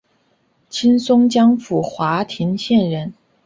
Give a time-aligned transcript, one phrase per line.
[0.67, 3.13] 清松江府华亭县人。